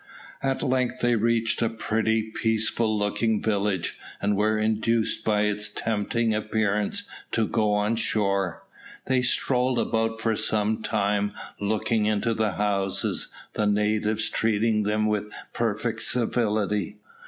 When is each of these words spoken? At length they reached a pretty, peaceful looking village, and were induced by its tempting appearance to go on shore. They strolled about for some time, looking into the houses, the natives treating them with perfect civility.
At 0.41 0.63
length 0.63 1.01
they 1.01 1.15
reached 1.15 1.61
a 1.61 1.69
pretty, 1.69 2.31
peaceful 2.31 2.97
looking 2.97 3.39
village, 3.39 3.99
and 4.19 4.35
were 4.35 4.57
induced 4.57 5.23
by 5.23 5.41
its 5.41 5.69
tempting 5.69 6.33
appearance 6.33 7.03
to 7.33 7.45
go 7.47 7.73
on 7.73 7.97
shore. 7.97 8.63
They 9.05 9.21
strolled 9.21 9.77
about 9.77 10.19
for 10.19 10.35
some 10.35 10.81
time, 10.81 11.33
looking 11.59 12.07
into 12.07 12.33
the 12.33 12.53
houses, 12.53 13.27
the 13.53 13.67
natives 13.67 14.31
treating 14.31 14.81
them 14.81 15.05
with 15.05 15.29
perfect 15.53 16.01
civility. 16.01 16.97